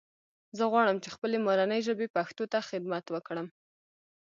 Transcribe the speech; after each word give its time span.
زه 0.57 0.63
غواړم 0.71 0.97
چې 1.03 1.13
خپلې 1.15 1.37
مورنۍ 1.45 1.79
ژبې 1.87 2.07
پښتو 2.15 2.43
ته 2.51 2.59
خدمت 2.69 3.05
وکړم 3.09 3.47